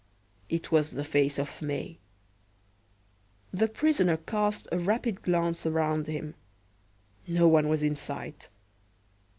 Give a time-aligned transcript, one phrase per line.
[0.49, 1.99] It was the face of May.
[3.53, 6.33] The prisoner cast a rapid glance around him.
[7.27, 8.49] No one was in sight.